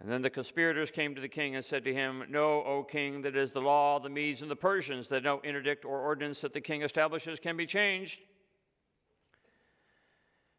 [0.02, 3.22] And then the conspirators came to the king and said to him, Know, O king,
[3.22, 6.00] that it is the law of the Medes and the Persians, that no interdict or
[6.00, 8.20] ordinance that the king establishes can be changed.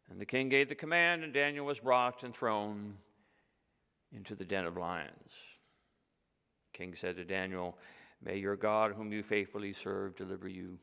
[0.09, 2.97] And the king gave the command, and Daniel was brought and thrown
[4.15, 5.31] into the den of lions.
[6.71, 7.77] The king said to Daniel,
[8.23, 10.77] May your God, whom you faithfully serve, deliver you.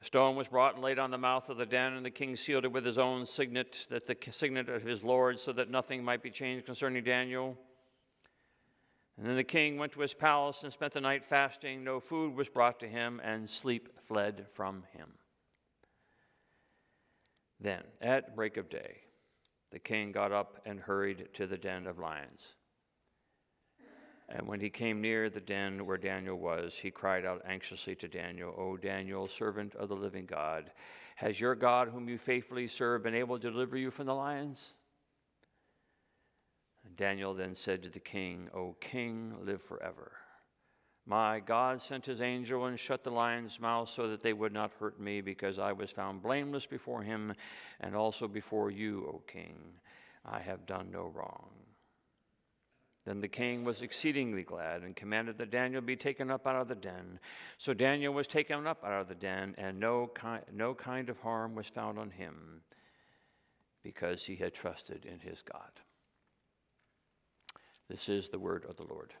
[0.00, 2.36] A stone was brought and laid on the mouth of the den, and the king
[2.36, 6.02] sealed it with his own signet, that the signet of his lord, so that nothing
[6.02, 7.56] might be changed concerning Daniel.
[9.16, 11.84] And then the king went to his palace and spent the night fasting.
[11.84, 15.12] No food was brought to him, and sleep fled from him.
[17.62, 18.96] Then, at break of day,
[19.70, 22.40] the king got up and hurried to the den of lions.
[24.28, 28.08] And when he came near the den where Daniel was, he cried out anxiously to
[28.08, 30.72] Daniel, O Daniel, servant of the living God,
[31.14, 34.74] has your God, whom you faithfully serve, been able to deliver you from the lions?
[36.84, 40.12] And Daniel then said to the king, O king, live forever.
[41.04, 44.70] My God sent his angel and shut the lion's mouth so that they would not
[44.78, 47.34] hurt me, because I was found blameless before him
[47.80, 49.56] and also before you, O king.
[50.24, 51.50] I have done no wrong.
[53.04, 56.68] Then the king was exceedingly glad and commanded that Daniel be taken up out of
[56.68, 57.18] the den.
[57.58, 61.18] So Daniel was taken up out of the den, and no, ki- no kind of
[61.18, 62.62] harm was found on him,
[63.82, 65.80] because he had trusted in his God.
[67.88, 69.14] This is the word of the Lord.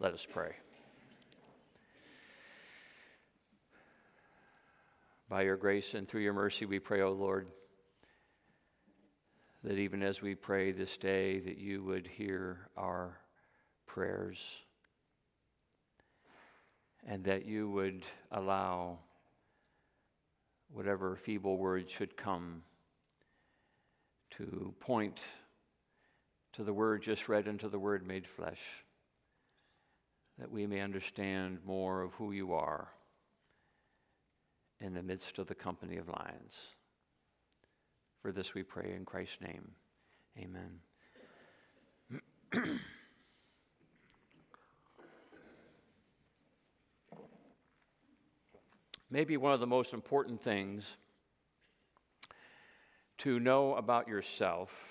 [0.00, 0.52] Let us pray.
[5.28, 7.50] By your grace and through your mercy, we pray, O Lord,
[9.64, 13.18] that even as we pray this day, that you would hear our
[13.86, 14.40] prayers
[17.04, 19.00] and that you would allow
[20.72, 22.62] whatever feeble words should come
[24.30, 25.18] to point
[26.52, 28.60] to the word just read and to the word made flesh
[30.38, 32.88] that we may understand more of who you are
[34.80, 36.54] in the midst of the company of lions.
[38.22, 39.72] For this we pray in Christ's name.
[40.38, 40.80] Amen.
[49.10, 50.84] maybe one of the most important things
[53.18, 54.87] to know about yourself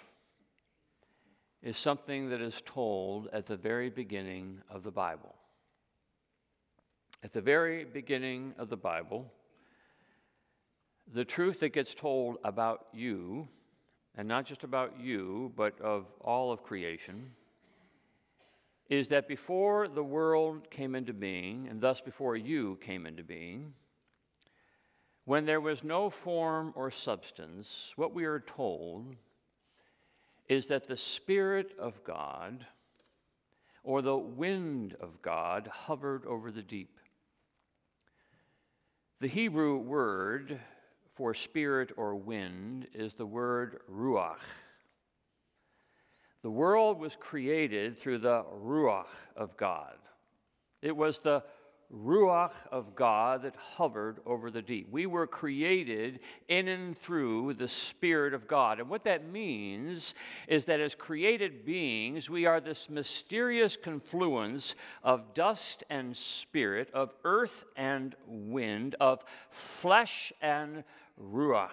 [1.64, 5.36] is something that is told at the very beginning of the Bible.
[7.24, 9.32] At the very beginning of the Bible,
[11.14, 13.48] the truth that gets told about you,
[14.16, 17.32] and not just about you, but of all of creation,
[18.90, 23.74] is that before the world came into being, and thus before you came into being,
[25.26, 29.16] when there was no form or substance, what we are told
[30.48, 32.66] is that the Spirit of God
[33.84, 37.00] or the wind of God hovered over the deep.
[39.20, 40.60] The Hebrew word
[41.16, 44.42] for spirit or wind is the word ruach.
[46.44, 49.96] The world was created through the ruach of God.
[50.82, 51.44] It was the
[51.94, 54.90] Ruach of God that hovered over the deep.
[54.92, 56.20] We were created
[56.50, 58.80] in and through the Spirit of God.
[58.80, 60.14] And what that means
[60.50, 67.16] is that as created beings, we are this mysterious confluence of dust and spirit, of
[67.24, 70.84] earth and wind, of flesh and
[71.18, 71.72] Ruach.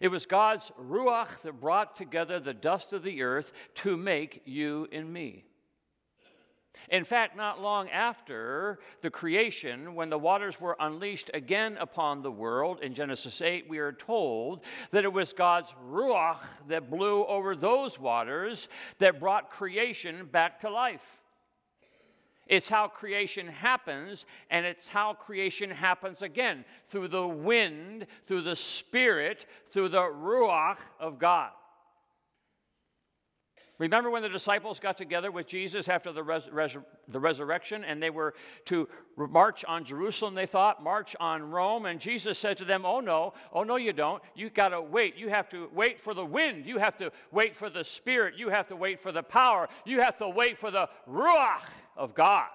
[0.00, 4.86] It was God's Ruach that brought together the dust of the earth to make you
[4.92, 5.44] and me.
[6.88, 12.30] In fact, not long after the creation, when the waters were unleashed again upon the
[12.30, 17.54] world in Genesis 8, we are told that it was God's Ruach that blew over
[17.54, 18.68] those waters
[18.98, 21.22] that brought creation back to life.
[22.46, 28.56] It's how creation happens, and it's how creation happens again through the wind, through the
[28.56, 31.52] Spirit, through the Ruach of God.
[33.82, 36.76] Remember when the disciples got together with Jesus after the, res- res-
[37.08, 38.32] the resurrection and they were
[38.66, 43.00] to march on Jerusalem, they thought, march on Rome, and Jesus said to them, Oh
[43.00, 44.22] no, oh no, you don't.
[44.36, 45.16] You got to wait.
[45.16, 46.64] You have to wait for the wind.
[46.64, 48.34] You have to wait for the Spirit.
[48.36, 49.68] You have to wait for the power.
[49.84, 51.64] You have to wait for the Ruach
[51.96, 52.50] of God.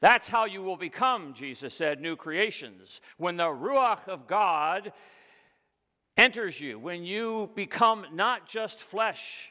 [0.00, 3.00] That's how you will become, Jesus said, new creations.
[3.18, 4.92] When the Ruach of God
[6.16, 9.50] enters you, when you become not just flesh.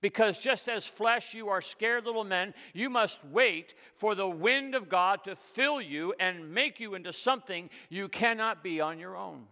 [0.00, 4.76] Because just as flesh, you are scared little men, you must wait for the wind
[4.76, 9.16] of God to fill you and make you into something you cannot be on your
[9.16, 9.46] own.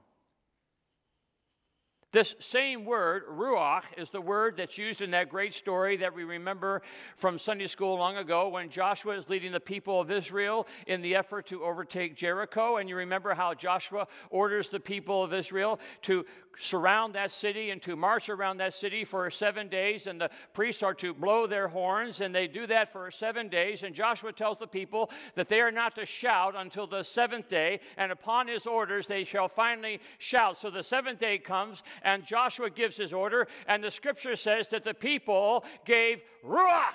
[2.12, 6.22] This same word, ruach, is the word that's used in that great story that we
[6.22, 6.82] remember
[7.16, 11.16] from Sunday school long ago when Joshua is leading the people of Israel in the
[11.16, 12.76] effort to overtake Jericho.
[12.76, 16.24] And you remember how Joshua orders the people of Israel to
[16.59, 20.82] surround that city and to march around that city for seven days, and the priests
[20.82, 23.82] are to blow their horns, and they do that for seven days.
[23.82, 27.80] And Joshua tells the people that they are not to shout until the seventh day,
[27.96, 30.59] and upon his orders they shall finally shout.
[30.59, 34.84] So the seventh day comes, and Joshua gives his order, and the scripture says that
[34.84, 36.94] the people gave ruach.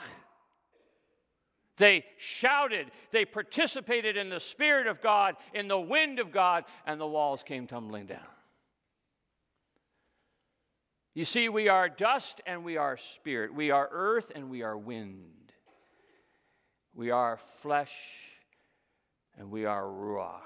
[1.78, 7.02] They shouted, they participated in the Spirit of God, in the wind of God, and
[7.02, 8.31] the walls came tumbling down.
[11.14, 13.54] You see, we are dust and we are spirit.
[13.54, 15.52] We are earth and we are wind.
[16.94, 17.96] We are flesh
[19.38, 20.40] and we are ruach.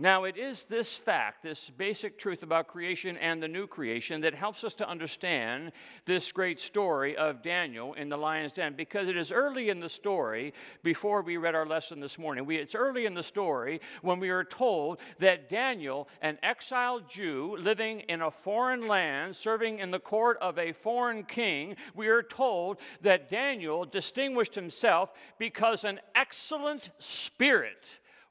[0.00, 4.32] Now, it is this fact, this basic truth about creation and the new creation, that
[4.32, 5.72] helps us to understand
[6.04, 9.88] this great story of Daniel in the lion's den, because it is early in the
[9.88, 14.20] story, before we read our lesson this morning, we, it's early in the story when
[14.20, 19.90] we are told that Daniel, an exiled Jew living in a foreign land, serving in
[19.90, 25.98] the court of a foreign king, we are told that Daniel distinguished himself because an
[26.14, 27.84] excellent spirit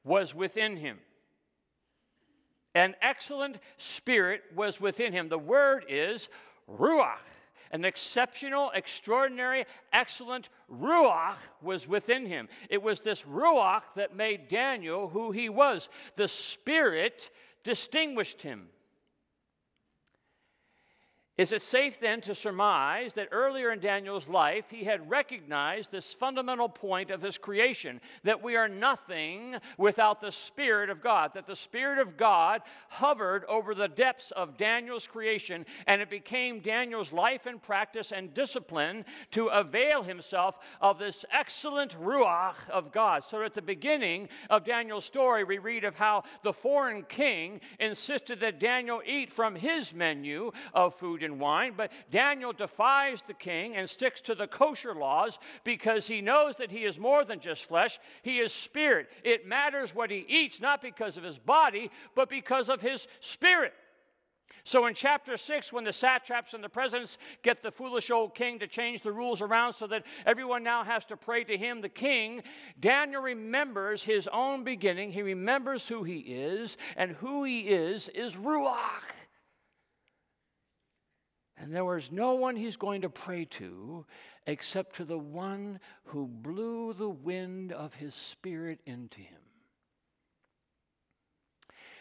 [0.06, 0.98] was within him.
[2.78, 5.30] An excellent spirit was within him.
[5.30, 6.30] The word is
[6.70, 7.18] ruach.
[7.72, 12.48] An exceptional, extraordinary, excellent ruach was within him.
[12.70, 15.90] It was this ruach that made Daniel who he was.
[16.18, 17.32] The spirit
[17.64, 18.70] distinguished him.
[21.38, 26.12] Is it safe then to surmise that earlier in Daniel's life he had recognized this
[26.12, 31.46] fundamental point of his creation that we are nothing without the Spirit of God, that
[31.46, 37.14] the Spirit of God hovered over the depths of Daniel's creation and it became Daniel's
[37.14, 43.24] life and practice and discipline to avail himself of this excellent Ruach of God?
[43.24, 48.40] So at the beginning of Daniel's story, we read of how the foreign king insisted
[48.40, 53.76] that Daniel eat from his menu of food and wine, but Daniel defies the king
[53.76, 57.66] and sticks to the kosher laws because he knows that he is more than just
[57.66, 59.10] flesh, he is spirit.
[59.24, 63.74] It matters what he eats, not because of his body, but because of his spirit.
[64.64, 68.60] So in chapter 6, when the satraps and the presidents get the foolish old king
[68.60, 71.88] to change the rules around so that everyone now has to pray to him, the
[71.88, 72.44] king,
[72.82, 75.10] Daniel remembers his own beginning.
[75.10, 79.17] He remembers who he is, and who he is is Ruach.
[81.60, 84.06] And there was no one he's going to pray to
[84.46, 89.40] except to the one who blew the wind of his spirit into him.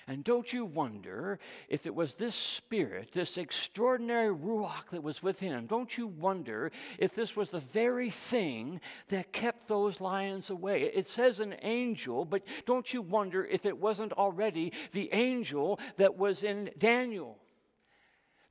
[0.09, 5.51] And don't you wonder if it was this spirit, this extraordinary Ruach that was within
[5.51, 10.83] him, don't you wonder if this was the very thing that kept those lions away?
[10.83, 16.17] It says an angel, but don't you wonder if it wasn't already the angel that
[16.17, 17.37] was in Daniel?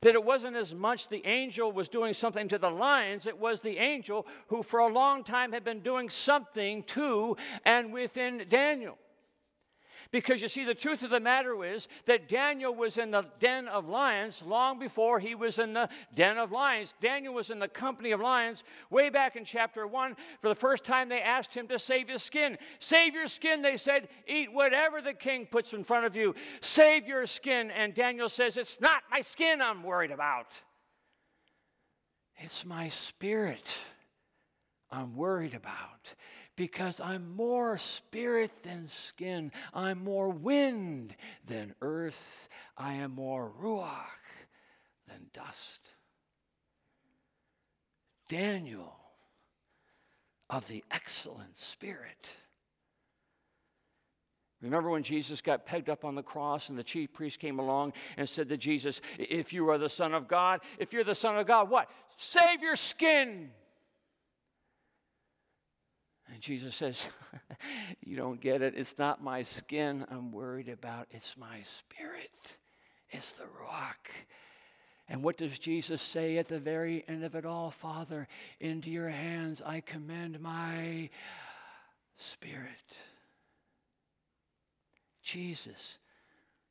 [0.02, 3.60] That it wasn't as much the angel was doing something to the lions, it was
[3.60, 8.98] the angel who for a long time had been doing something to and within Daniel.
[10.16, 13.68] Because you see, the truth of the matter is that Daniel was in the den
[13.68, 16.94] of lions long before he was in the den of lions.
[17.02, 20.16] Daniel was in the company of lions way back in chapter 1.
[20.40, 22.56] For the first time, they asked him to save his skin.
[22.78, 24.08] Save your skin, they said.
[24.26, 26.34] Eat whatever the king puts in front of you.
[26.62, 27.70] Save your skin.
[27.70, 30.46] And Daniel says, It's not my skin I'm worried about,
[32.38, 33.68] it's my spirit
[34.90, 36.14] I'm worried about
[36.56, 39.52] because I'm more spirit than skin.
[39.74, 41.14] I'm more wind
[41.46, 42.48] than earth.
[42.76, 44.46] I am more ruach
[45.06, 45.80] than dust.
[48.28, 48.96] Daniel
[50.50, 52.28] of the excellent spirit.
[54.62, 57.92] Remember when Jesus got pegged up on the cross and the chief priest came along
[58.16, 61.36] and said to Jesus, If you are the Son of God, if you're the Son
[61.36, 61.90] of God, what?
[62.16, 63.50] Save your skin.
[66.32, 67.00] And Jesus says,
[68.00, 68.74] You don't get it.
[68.76, 72.30] It's not my skin I'm worried about, it's my spirit.
[73.10, 74.12] It's the ruach.
[75.08, 77.70] And what does Jesus say at the very end of it all?
[77.70, 78.26] Father,
[78.58, 81.10] into your hands I commend my
[82.16, 82.96] spirit.
[85.22, 85.98] Jesus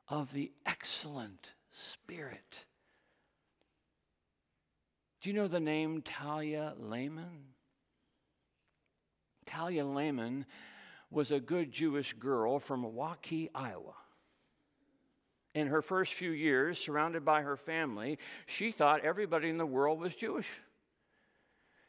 [0.08, 2.66] of the excellent spirit.
[5.22, 7.55] Do you know the name Talia Leman?
[9.46, 10.46] Talia Leman
[11.12, 13.94] was a good Jewish girl from Waukee, Iowa.
[15.54, 20.00] In her first few years, surrounded by her family, she thought everybody in the world
[20.00, 20.48] was Jewish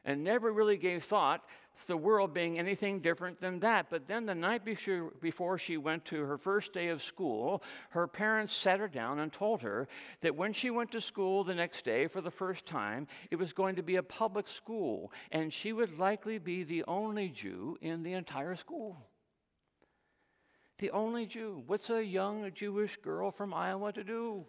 [0.04, 1.44] and never really gave thought
[1.86, 3.86] the world being anything different than that.
[3.90, 8.54] But then the night before she went to her first day of school, her parents
[8.54, 9.86] sat her down and told her
[10.22, 13.52] that when she went to school the next day for the first time, it was
[13.52, 18.02] going to be a public school, and she would likely be the only Jew in
[18.02, 18.96] the entire school.
[20.78, 21.62] The only Jew.
[21.66, 24.44] What's a young Jewish girl from Iowa to do?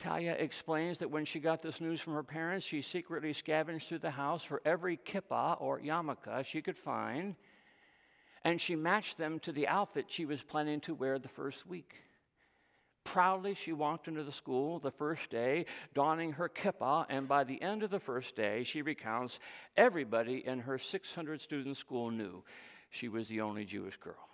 [0.00, 3.98] Talia explains that when she got this news from her parents, she secretly scavenged through
[3.98, 7.36] the house for every kippah or yarmulke she could find,
[8.42, 11.96] and she matched them to the outfit she was planning to wear the first week.
[13.04, 17.60] Proudly, she walked into the school the first day, donning her kippah, and by the
[17.60, 19.38] end of the first day, she recounts
[19.76, 22.42] everybody in her 600 student school knew
[22.88, 24.29] she was the only Jewish girl.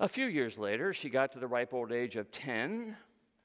[0.00, 2.96] A few years later, she got to the ripe old age of 10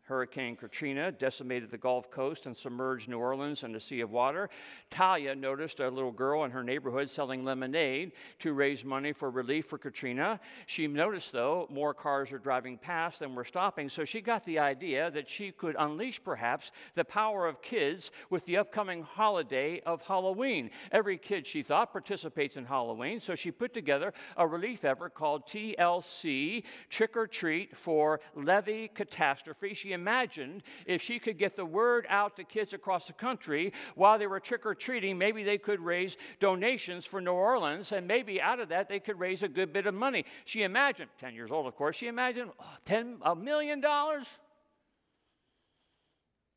[0.07, 4.49] Hurricane Katrina decimated the Gulf Coast and submerged New Orleans in a sea of water.
[4.89, 9.65] Talia noticed a little girl in her neighborhood selling lemonade to raise money for relief
[9.65, 10.39] for Katrina.
[10.65, 14.59] She noticed, though, more cars are driving past than were stopping, so she got the
[14.59, 20.01] idea that she could unleash perhaps the power of kids with the upcoming holiday of
[20.01, 20.71] Halloween.
[20.93, 25.47] Every kid, she thought, participates in Halloween, so she put together a relief effort called
[25.47, 29.73] TLC, Trick or Treat for Levee Catastrophe.
[29.73, 34.19] She imagined if she could get the word out to kids across the country while
[34.19, 38.39] they were trick or treating, maybe they could raise donations for New Orleans, and maybe
[38.39, 40.25] out of that they could raise a good bit of money.
[40.45, 44.27] She imagined, 10 years old, of course, she imagined oh, 10, a million dollars.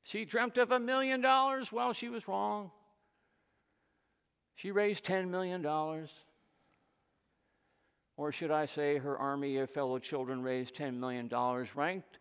[0.02, 1.72] She dreamt of a million dollars.
[1.72, 2.70] Well, she was wrong.
[4.56, 5.64] She raised $10 million.
[8.20, 11.30] Or should I say, her army of fellow children raised $10 million,
[11.74, 12.18] ranked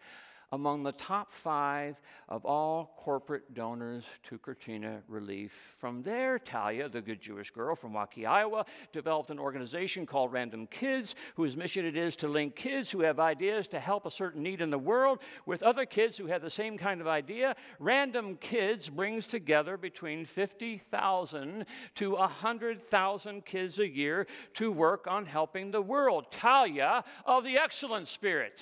[0.51, 5.75] among the top five of all corporate donors to Katrina relief.
[5.77, 10.67] From there, Talia, the good Jewish girl from Waukee, Iowa, developed an organization called Random
[10.67, 14.41] Kids, whose mission it is to link kids who have ideas to help a certain
[14.41, 17.55] need in the world with other kids who have the same kind of idea.
[17.79, 25.71] Random Kids brings together between 50,000 to 100,000 kids a year to work on helping
[25.71, 26.31] the world.
[26.31, 28.59] Talia of the Excellent Spirit.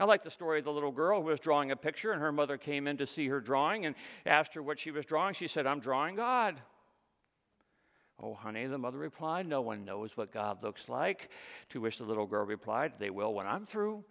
[0.00, 2.32] I like the story of the little girl who was drawing a picture, and her
[2.32, 3.94] mother came in to see her drawing and
[4.24, 5.34] asked her what she was drawing.
[5.34, 6.58] She said, I'm drawing God.
[8.18, 11.28] Oh, honey, the mother replied, No one knows what God looks like.
[11.68, 14.02] To which the little girl replied, They will when I'm through.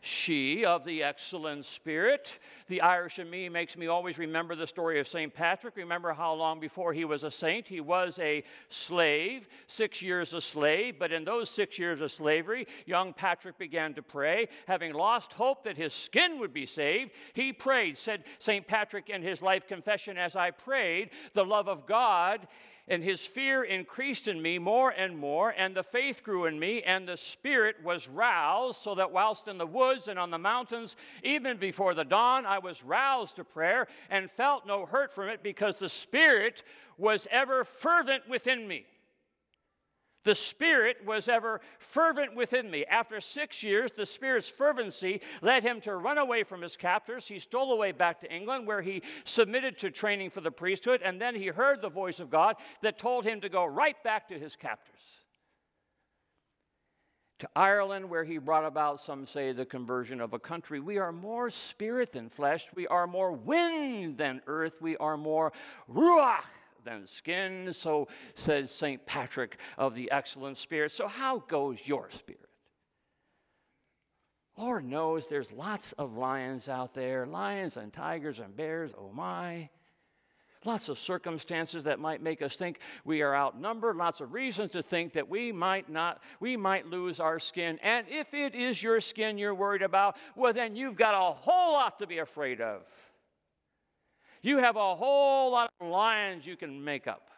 [0.00, 2.32] She of the excellent spirit.
[2.68, 5.32] The Irish in me makes me always remember the story of St.
[5.32, 5.76] Patrick.
[5.76, 10.40] Remember how long before he was a saint, he was a slave, six years a
[10.40, 10.98] slave.
[10.98, 14.48] But in those six years of slavery, young Patrick began to pray.
[14.66, 18.66] Having lost hope that his skin would be saved, he prayed, said St.
[18.66, 22.46] Patrick in his life confession, As I prayed, the love of God
[22.88, 26.82] and his fear increased in me more and more, and the faith grew in me,
[26.82, 30.96] and the spirit was roused, so that whilst in the woods and on the mountains,
[31.22, 35.42] even before the dawn, I was roused to prayer and felt no hurt from it
[35.42, 36.62] because the spirit
[36.96, 38.86] was ever fervent within me.
[40.24, 42.84] The Spirit was ever fervent within me.
[42.84, 47.26] After six years, the Spirit's fervency led him to run away from his captors.
[47.26, 51.20] He stole away back to England, where he submitted to training for the priesthood, and
[51.20, 54.38] then he heard the voice of God that told him to go right back to
[54.38, 55.00] his captors.
[57.38, 60.80] To Ireland, where he brought about, some say, the conversion of a country.
[60.80, 62.66] We are more spirit than flesh.
[62.74, 64.74] We are more wind than earth.
[64.80, 65.52] We are more
[65.88, 66.42] ruach
[66.88, 69.04] than skin, so says St.
[69.04, 70.92] Patrick of the excellent spirit.
[70.92, 72.48] So, how goes your spirit?
[74.56, 79.68] Lord knows there's lots of lions out there lions and tigers and bears, oh my.
[80.64, 84.82] Lots of circumstances that might make us think we are outnumbered, lots of reasons to
[84.82, 87.78] think that we might not, we might lose our skin.
[87.80, 91.74] And if it is your skin you're worried about, well, then you've got a whole
[91.74, 92.82] lot to be afraid of.
[94.42, 97.28] You have a whole lot of lions you can make up.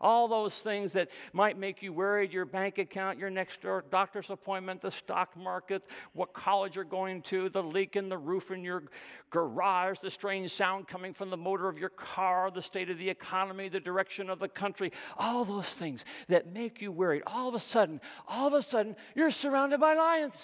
[0.00, 4.28] All those things that might make you worried your bank account, your next door doctor's
[4.28, 8.64] appointment, the stock market, what college you're going to, the leak in the roof in
[8.64, 8.82] your
[9.30, 13.08] garage, the strange sound coming from the motor of your car, the state of the
[13.08, 17.22] economy, the direction of the country, all those things that make you worried.
[17.26, 20.34] All of a sudden, all of a sudden, you're surrounded by lions.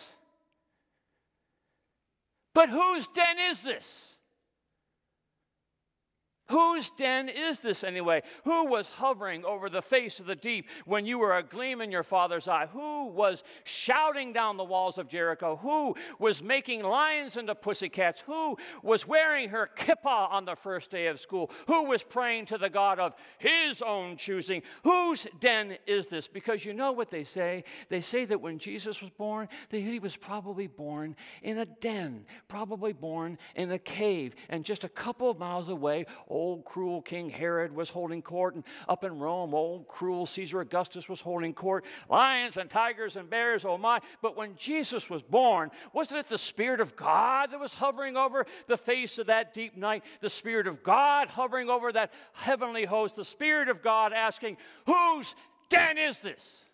[2.55, 4.10] But whose den is this?
[6.51, 8.23] Whose den is this anyway?
[8.45, 11.93] Who was hovering over the face of the deep when you were a gleam in
[11.93, 12.67] your father's eye?
[12.73, 15.57] Who was shouting down the walls of Jericho?
[15.63, 18.21] Who was making lions into pussycats?
[18.27, 21.53] Who was wearing her kippah on the first day of school?
[21.69, 24.63] Who was praying to the God of his own choosing?
[24.83, 26.27] Whose den is this?
[26.27, 27.63] Because you know what they say?
[27.89, 32.27] They say that when Jesus was born, that he was probably born in a den,
[32.49, 36.07] probably born in a cave, and just a couple of miles away,
[36.41, 41.09] old cruel King Herod was holding court, and up in Rome, old cruel Caesar Augustus
[41.09, 41.85] was holding court.
[42.09, 44.01] Lions and tigers and bears, oh my.
[44.23, 48.47] But when Jesus was born, wasn't it the Spirit of God that was hovering over
[48.69, 50.03] the face of that deep night?
[50.21, 55.35] The Spirit of God hovering over that heavenly host, the Spirit of God asking, Whose
[55.69, 56.65] den is this?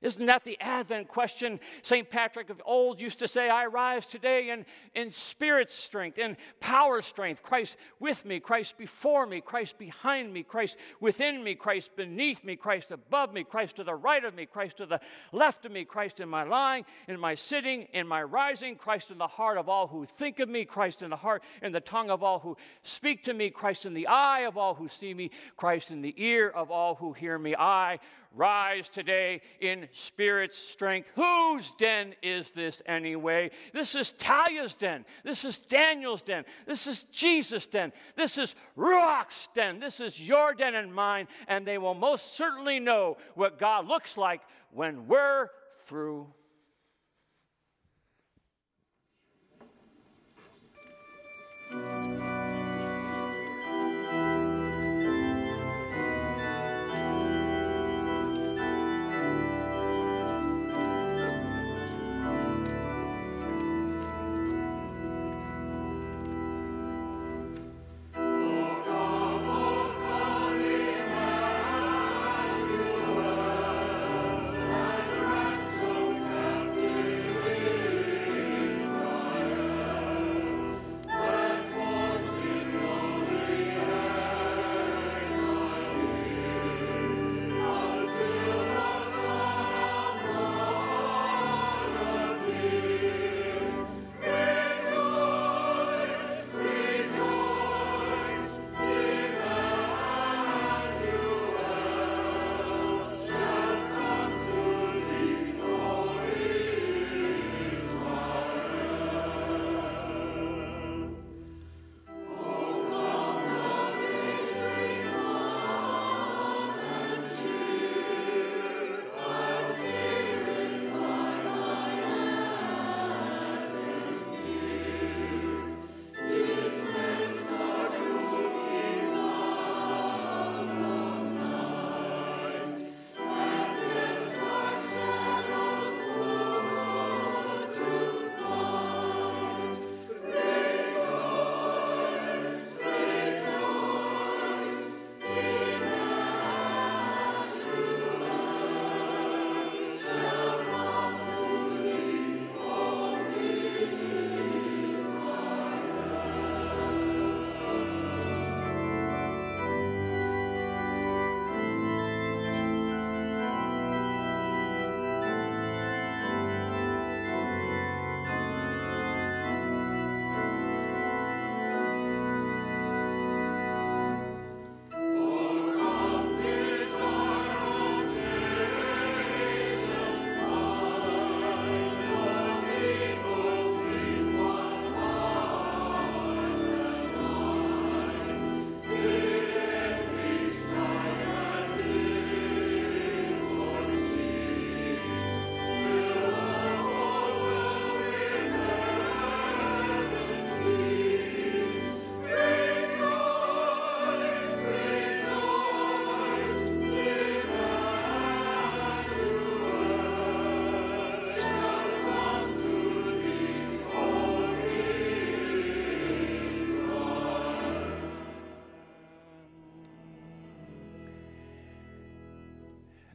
[0.00, 1.58] Isn't that the Advent question?
[1.82, 2.08] St.
[2.08, 7.02] Patrick of old used to say, I rise today in, in spirit strength, in power
[7.02, 7.42] strength.
[7.42, 12.54] Christ with me, Christ before me, Christ behind me, Christ within me, Christ beneath me,
[12.54, 15.00] Christ above me, Christ to the right of me, Christ to the
[15.32, 19.18] left of me, Christ in my lying, in my sitting, in my rising, Christ in
[19.18, 22.10] the heart of all who think of me, Christ in the heart, in the tongue
[22.10, 25.32] of all who speak to me, Christ in the eye of all who see me,
[25.56, 27.56] Christ in the ear of all who hear me.
[27.56, 27.98] I
[28.34, 31.10] rise today in spirit's strength.
[31.14, 33.50] Whose den is this anyway?
[33.72, 35.04] This is Talia's den.
[35.24, 36.44] This is Daniel's den.
[36.66, 37.92] This is Jesus' den.
[38.16, 39.80] This is Ruach's den.
[39.80, 41.28] This is your den and mine.
[41.48, 45.48] And they will most certainly know what God looks like when we're
[45.86, 46.26] through.